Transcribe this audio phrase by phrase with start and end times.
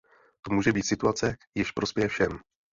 [0.41, 2.39] To může být situace, jež prospěje všem.